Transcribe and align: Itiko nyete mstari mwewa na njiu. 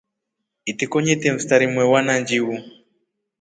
Itiko 0.65 0.97
nyete 1.01 1.27
mstari 1.33 1.67
mwewa 1.73 2.01
na 2.01 2.13
njiu. 2.19 2.49